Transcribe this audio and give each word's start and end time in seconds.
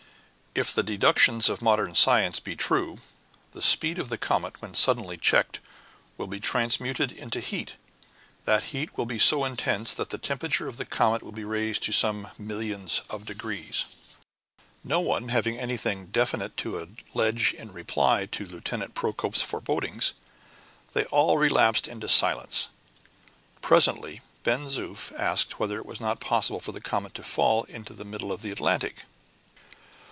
If 0.53 0.73
the 0.73 0.83
deductions 0.83 1.47
of 1.47 1.61
modern 1.61 1.95
science 1.95 2.41
be 2.41 2.57
true, 2.57 2.97
the 3.53 3.61
speed 3.61 3.97
of 3.97 4.09
the 4.09 4.17
comet, 4.17 4.61
when 4.61 4.73
suddenly 4.73 5.15
checked, 5.15 5.61
will 6.17 6.27
be 6.27 6.41
transmuted 6.41 7.13
into 7.13 7.39
heat, 7.39 7.69
and 7.77 8.43
that 8.43 8.63
heat 8.63 8.97
will 8.97 9.05
be 9.05 9.17
so 9.17 9.45
intense 9.45 9.93
that 9.93 10.09
the 10.09 10.17
temperature 10.17 10.67
of 10.67 10.75
the 10.75 10.83
comet 10.83 11.23
will 11.23 11.31
be 11.31 11.45
raised 11.45 11.83
to 11.83 11.93
some 11.93 12.31
millions 12.37 13.01
of 13.09 13.25
degrees." 13.25 14.17
No 14.83 14.99
one 14.99 15.29
having 15.29 15.57
anything 15.57 16.07
definite 16.07 16.57
to 16.57 16.85
allege 17.15 17.53
in 17.53 17.71
reply 17.71 18.25
to 18.33 18.45
Lieutenant 18.45 18.93
Procope's 18.93 19.41
forebodings, 19.41 20.11
they 20.91 21.05
all 21.05 21.37
relapsed 21.37 21.87
into 21.87 22.09
silence. 22.09 22.67
Presently 23.61 24.19
Ben 24.43 24.65
Zoof 24.67 25.17
asked 25.17 25.61
whether 25.61 25.77
it 25.77 25.85
was 25.85 26.01
not 26.01 26.19
possible 26.19 26.59
for 26.59 26.73
the 26.73 26.81
comet 26.81 27.13
to 27.13 27.23
fall 27.23 27.63
into 27.63 27.93
the 27.93 28.03
middle 28.03 28.33
of 28.33 28.41
the 28.41 28.51
Atlantic. 28.51 29.05